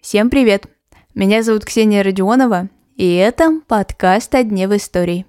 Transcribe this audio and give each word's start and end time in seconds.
Всем 0.00 0.30
привет! 0.30 0.66
Меня 1.14 1.44
зовут 1.44 1.64
Ксения 1.64 2.02
Родионова, 2.02 2.70
и 2.96 3.14
это 3.14 3.60
подкаст 3.68 4.34
«О 4.34 4.42
дне 4.42 4.66
в 4.66 4.76
истории». 4.76 5.26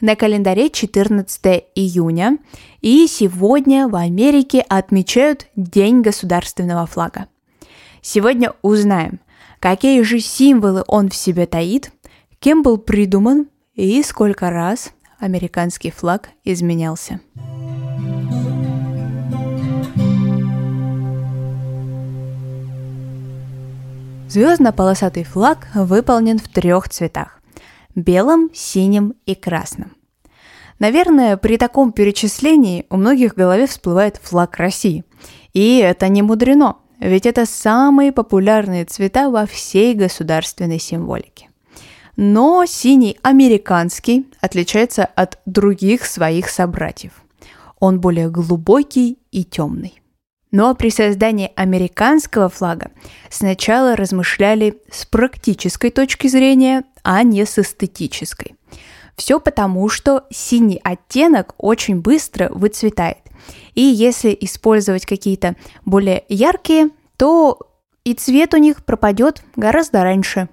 На 0.00 0.16
календаре 0.16 0.68
14 0.68 1.66
июня, 1.76 2.38
и 2.80 3.06
сегодня 3.06 3.86
в 3.86 3.94
Америке 3.94 4.64
отмечают 4.68 5.46
День 5.54 6.02
государственного 6.02 6.86
флага. 6.86 7.28
Сегодня 8.02 8.52
узнаем, 8.62 9.20
какие 9.60 10.02
же 10.02 10.18
символы 10.18 10.82
он 10.88 11.08
в 11.08 11.14
себе 11.14 11.46
таит, 11.46 11.92
кем 12.40 12.64
был 12.64 12.78
придуман 12.78 13.48
и 13.76 14.02
сколько 14.02 14.50
раз 14.50 14.90
американский 15.20 15.92
флаг 15.92 16.30
изменялся. 16.42 17.20
Звездно-полосатый 24.36 25.24
флаг 25.24 25.66
выполнен 25.72 26.38
в 26.38 26.46
трех 26.48 26.90
цветах– 26.90 27.40
белом, 27.94 28.50
синим 28.52 29.14
и 29.24 29.34
красным. 29.34 29.96
Наверное, 30.78 31.38
при 31.38 31.56
таком 31.56 31.90
перечислении 31.90 32.84
у 32.90 32.98
многих 32.98 33.32
в 33.32 33.36
голове 33.38 33.66
всплывает 33.66 34.20
флаг 34.22 34.58
России. 34.58 35.06
И 35.54 35.78
это 35.78 36.08
не 36.08 36.20
мудрено, 36.20 36.76
ведь 37.00 37.24
это 37.24 37.46
самые 37.46 38.12
популярные 38.12 38.84
цвета 38.84 39.30
во 39.30 39.46
всей 39.46 39.94
государственной 39.94 40.80
символике. 40.80 41.48
Но 42.16 42.66
синий 42.66 43.18
американский 43.22 44.26
отличается 44.42 45.06
от 45.06 45.38
других 45.46 46.04
своих 46.04 46.50
собратьев. 46.50 47.24
Он 47.80 48.02
более 48.02 48.28
глубокий 48.28 49.18
и 49.30 49.44
темный. 49.44 50.02
Но 50.56 50.74
при 50.74 50.88
создании 50.88 51.52
американского 51.54 52.48
флага 52.48 52.90
сначала 53.28 53.94
размышляли 53.94 54.80
с 54.90 55.04
практической 55.04 55.90
точки 55.90 56.28
зрения, 56.28 56.84
а 57.02 57.22
не 57.24 57.44
с 57.44 57.58
эстетической. 57.58 58.54
Все 59.16 59.38
потому, 59.38 59.90
что 59.90 60.24
синий 60.30 60.80
оттенок 60.82 61.52
очень 61.58 62.00
быстро 62.00 62.48
выцветает. 62.48 63.18
И 63.74 63.82
если 63.82 64.34
использовать 64.40 65.04
какие-то 65.04 65.56
более 65.84 66.24
яркие, 66.30 66.88
то 67.18 67.58
и 68.04 68.14
цвет 68.14 68.54
у 68.54 68.56
них 68.56 68.82
пропадет 68.82 69.42
гораздо 69.56 70.04
раньше. 70.04 70.48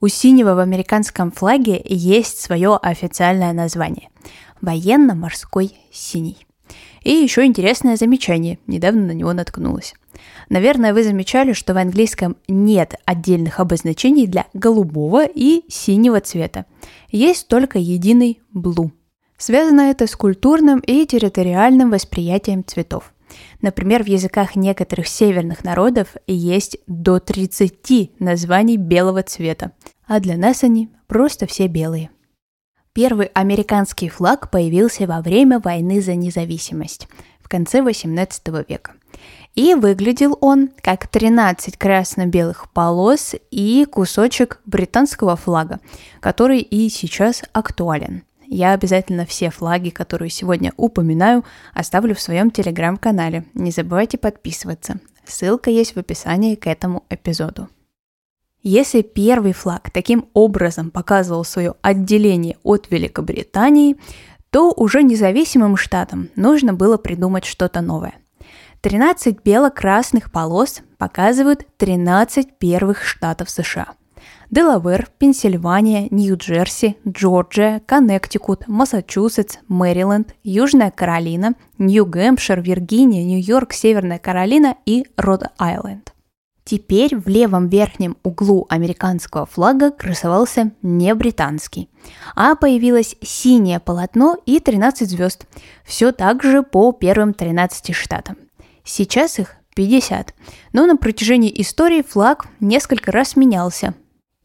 У 0.00 0.06
синего 0.06 0.54
в 0.54 0.60
американском 0.60 1.32
флаге 1.32 1.82
есть 1.84 2.40
свое 2.40 2.76
официальное 2.76 3.52
название– 3.52 4.10
военно-морской 4.60 5.74
синий. 5.90 6.47
И 7.02 7.10
еще 7.10 7.44
интересное 7.44 7.96
замечание, 7.96 8.58
недавно 8.66 9.06
на 9.06 9.12
него 9.12 9.32
наткнулась. 9.32 9.94
Наверное, 10.48 10.94
вы 10.94 11.04
замечали, 11.04 11.52
что 11.52 11.74
в 11.74 11.78
английском 11.78 12.36
нет 12.48 12.94
отдельных 13.04 13.60
обозначений 13.60 14.26
для 14.26 14.46
голубого 14.54 15.24
и 15.24 15.62
синего 15.68 16.20
цвета. 16.20 16.66
Есть 17.10 17.48
только 17.48 17.78
единый 17.78 18.40
blue. 18.54 18.90
Связано 19.36 19.82
это 19.82 20.06
с 20.06 20.16
культурным 20.16 20.80
и 20.80 21.06
территориальным 21.06 21.90
восприятием 21.90 22.64
цветов. 22.64 23.12
Например, 23.60 24.02
в 24.02 24.06
языках 24.06 24.56
некоторых 24.56 25.06
северных 25.06 25.62
народов 25.62 26.16
есть 26.26 26.78
до 26.86 27.20
30 27.20 28.18
названий 28.20 28.76
белого 28.76 29.22
цвета, 29.22 29.72
а 30.06 30.18
для 30.20 30.36
нас 30.36 30.64
они 30.64 30.88
просто 31.06 31.46
все 31.46 31.66
белые. 31.66 32.10
Первый 32.98 33.26
американский 33.26 34.08
флаг 34.08 34.50
появился 34.50 35.06
во 35.06 35.20
время 35.20 35.60
войны 35.60 36.00
за 36.00 36.16
независимость 36.16 37.06
в 37.40 37.48
конце 37.48 37.78
XVIII 37.78 38.66
века. 38.68 38.94
И 39.54 39.74
выглядел 39.74 40.36
он 40.40 40.70
как 40.80 41.06
13 41.06 41.76
красно-белых 41.76 42.68
полос 42.72 43.36
и 43.52 43.86
кусочек 43.88 44.60
британского 44.66 45.36
флага, 45.36 45.78
который 46.18 46.58
и 46.58 46.88
сейчас 46.88 47.44
актуален. 47.52 48.24
Я 48.48 48.72
обязательно 48.72 49.26
все 49.26 49.50
флаги, 49.50 49.90
которые 49.90 50.30
сегодня 50.30 50.72
упоминаю, 50.76 51.44
оставлю 51.74 52.16
в 52.16 52.20
своем 52.20 52.50
телеграм-канале. 52.50 53.44
Не 53.54 53.70
забывайте 53.70 54.18
подписываться. 54.18 54.98
Ссылка 55.24 55.70
есть 55.70 55.94
в 55.94 56.00
описании 56.00 56.56
к 56.56 56.66
этому 56.66 57.04
эпизоду. 57.10 57.68
Если 58.70 59.00
первый 59.00 59.54
флаг 59.54 59.90
таким 59.90 60.28
образом 60.34 60.90
показывал 60.90 61.42
свое 61.42 61.72
отделение 61.80 62.58
от 62.62 62.90
Великобритании, 62.90 63.96
то 64.50 64.74
уже 64.76 65.02
независимым 65.02 65.78
штатам 65.78 66.28
нужно 66.36 66.74
было 66.74 66.98
придумать 66.98 67.46
что-то 67.46 67.80
новое. 67.80 68.12
13 68.82 69.42
бело-красных 69.42 70.30
полос 70.30 70.82
показывают 70.98 71.66
13 71.78 72.58
первых 72.58 73.04
штатов 73.04 73.48
США. 73.48 73.94
Делавер, 74.50 75.08
Пенсильвания, 75.16 76.06
Нью-Джерси, 76.10 76.98
Джорджия, 77.08 77.80
Коннектикут, 77.86 78.68
Массачусетс, 78.68 79.56
Мэриленд, 79.68 80.34
Южная 80.44 80.90
Каролина, 80.90 81.54
Нью-Гэмпшир, 81.78 82.60
Виргиния, 82.60 83.24
Нью-Йорк, 83.24 83.72
Северная 83.72 84.18
Каролина 84.18 84.76
и 84.84 85.06
Род-Айленд. 85.16 86.12
Теперь 86.68 87.16
в 87.16 87.26
левом 87.28 87.68
верхнем 87.68 88.18
углу 88.22 88.66
американского 88.68 89.46
флага 89.46 89.90
красовался 89.90 90.72
не 90.82 91.14
британский, 91.14 91.88
а 92.36 92.56
появилось 92.56 93.16
синее 93.22 93.80
полотно 93.80 94.36
и 94.44 94.60
13 94.60 95.08
звезд. 95.08 95.46
Все 95.82 96.12
так 96.12 96.42
же 96.42 96.62
по 96.62 96.92
первым 96.92 97.32
13 97.32 97.96
штатам. 97.96 98.36
Сейчас 98.84 99.38
их 99.38 99.56
50, 99.76 100.34
но 100.74 100.84
на 100.84 100.98
протяжении 100.98 101.58
истории 101.58 102.02
флаг 102.02 102.44
несколько 102.60 103.12
раз 103.12 103.34
менялся. 103.34 103.94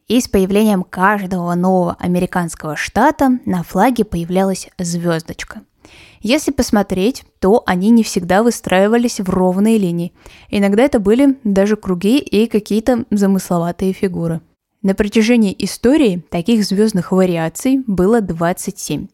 И 0.07 0.22
с 0.22 0.29
появлением 0.29 0.84
каждого 0.84 1.53
нового 1.55 1.97
американского 2.00 2.78
штата 2.78 3.38
на 3.44 3.63
флаге 3.63 4.05
появлялась 4.05 4.69
звездочка– 4.78 5.63
если 6.21 6.51
посмотреть, 6.51 7.23
то 7.39 7.63
они 7.65 7.89
не 7.89 8.03
всегда 8.03 8.43
выстраивались 8.43 9.19
в 9.19 9.29
ровные 9.29 9.77
линии. 9.77 10.13
Иногда 10.49 10.83
это 10.83 10.99
были 10.99 11.37
даже 11.43 11.75
круги 11.75 12.17
и 12.17 12.47
какие-то 12.47 13.05
замысловатые 13.11 13.93
фигуры. 13.93 14.41
На 14.81 14.95
протяжении 14.95 15.55
истории 15.59 16.23
таких 16.29 16.65
звездных 16.65 17.11
вариаций 17.11 17.83
было 17.87 18.19
27. 18.19 19.07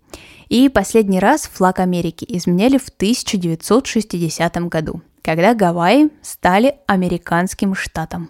И 0.50 0.68
последний 0.70 1.20
раз 1.20 1.48
флаг 1.48 1.80
Америки 1.80 2.26
изменяли 2.28 2.78
в 2.78 2.90
1960 2.90 4.56
году, 4.68 5.02
когда 5.22 5.54
Гавайи 5.54 6.10
стали 6.24 6.78
американским 6.88 7.76
штатом. 7.76 8.30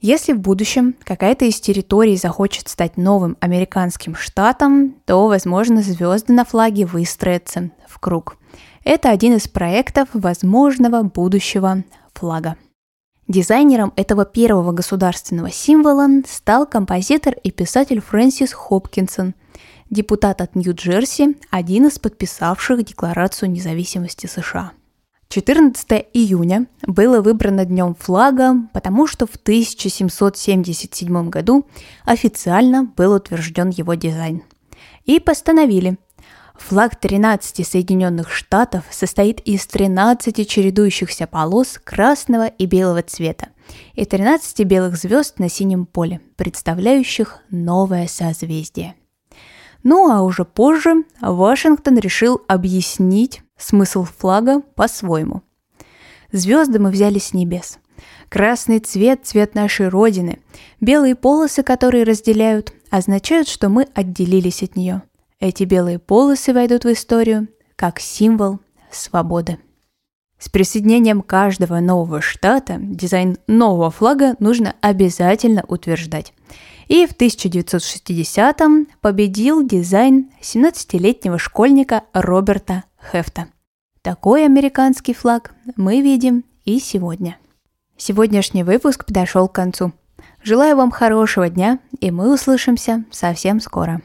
Если 0.00 0.32
в 0.32 0.38
будущем 0.38 0.94
какая-то 1.02 1.44
из 1.44 1.60
территорий 1.60 2.16
захочет 2.16 2.68
стать 2.68 2.96
новым 2.96 3.36
американским 3.40 4.14
штатом, 4.14 4.94
то, 5.04 5.26
возможно, 5.26 5.82
звезды 5.82 6.32
на 6.32 6.44
флаге 6.44 6.86
выстроятся 6.86 7.70
в 7.88 7.98
круг. 7.98 8.36
Это 8.84 9.10
один 9.10 9.34
из 9.34 9.48
проектов 9.48 10.08
возможного 10.12 11.02
будущего 11.02 11.82
флага. 12.14 12.56
Дизайнером 13.26 13.92
этого 13.96 14.24
первого 14.24 14.70
государственного 14.70 15.50
символа 15.50 16.08
стал 16.26 16.64
композитор 16.64 17.34
и 17.42 17.50
писатель 17.50 18.00
Фрэнсис 18.00 18.52
Хопкинсон, 18.52 19.34
депутат 19.90 20.40
от 20.40 20.54
Нью-Джерси, 20.54 21.36
один 21.50 21.88
из 21.88 21.98
подписавших 21.98 22.84
Декларацию 22.84 23.50
независимости 23.50 24.26
США. 24.26 24.72
14 25.30 26.06
июня 26.14 26.66
было 26.86 27.20
выбрано 27.20 27.66
днем 27.66 27.94
флага, 27.94 28.54
потому 28.72 29.06
что 29.06 29.26
в 29.26 29.36
1777 29.36 31.28
году 31.28 31.66
официально 32.06 32.84
был 32.84 33.12
утвержден 33.12 33.68
его 33.68 33.92
дизайн. 33.92 34.42
И 35.04 35.20
постановили, 35.20 35.98
флаг 36.54 36.96
13 36.96 37.66
Соединенных 37.66 38.32
Штатов 38.32 38.84
состоит 38.90 39.40
из 39.40 39.66
13 39.66 40.48
чередующихся 40.48 41.26
полос 41.26 41.78
красного 41.84 42.46
и 42.46 42.64
белого 42.64 43.02
цвета 43.02 43.48
и 43.92 44.06
13 44.06 44.64
белых 44.64 44.96
звезд 44.96 45.38
на 45.38 45.50
синем 45.50 45.84
поле, 45.84 46.22
представляющих 46.36 47.40
новое 47.50 48.06
созвездие. 48.06 48.94
Ну 49.82 50.10
а 50.10 50.22
уже 50.22 50.46
позже 50.46 51.04
Вашингтон 51.20 51.98
решил 51.98 52.40
объяснить 52.48 53.42
смысл 53.58 54.04
флага 54.04 54.60
по-своему. 54.74 55.42
Звезды 56.32 56.78
мы 56.78 56.90
взяли 56.90 57.18
с 57.18 57.32
небес. 57.32 57.78
Красный 58.28 58.78
цвет– 58.78 59.20
цвет 59.24 59.54
нашей 59.54 59.88
Родины. 59.88 60.38
Белые 60.80 61.14
полосы, 61.14 61.62
которые 61.62 62.04
разделяют, 62.04 62.72
означают, 62.90 63.48
что 63.48 63.68
мы 63.68 63.88
отделились 63.94 64.62
от 64.62 64.76
нее. 64.76 65.02
Эти 65.40 65.64
белые 65.64 65.98
полосы 65.98 66.52
войдут 66.52 66.84
в 66.84 66.92
историю 66.92 67.48
как 67.76 68.00
символ 68.00 68.60
свободы. 68.90 69.58
С 70.38 70.48
присоединением 70.48 71.22
каждого 71.22 71.80
нового 71.80 72.20
штата 72.20 72.76
дизайн 72.78 73.38
нового 73.46 73.90
флага 73.90 74.36
нужно 74.38 74.74
обязательно 74.80 75.64
утверждать. 75.66 76.32
И 76.86 77.06
в 77.06 77.12
1960-м 77.12 78.88
победил 79.00 79.66
дизайн 79.66 80.30
17-летнего 80.40 81.38
школьника 81.38 82.04
Роберта 82.12 82.84
Хефта. 83.10 83.46
Такой 84.02 84.44
американский 84.44 85.14
флаг 85.14 85.54
мы 85.76 86.02
видим 86.02 86.44
и 86.64 86.78
сегодня. 86.78 87.36
Сегодняшний 87.96 88.62
выпуск 88.62 89.04
подошел 89.06 89.48
к 89.48 89.54
концу. 89.54 89.92
Желаю 90.42 90.76
вам 90.76 90.90
хорошего 90.90 91.48
дня, 91.48 91.78
и 92.00 92.10
мы 92.10 92.32
услышимся 92.32 93.04
совсем 93.10 93.60
скоро. 93.60 94.00